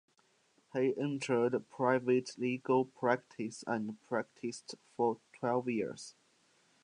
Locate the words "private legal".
1.69-2.85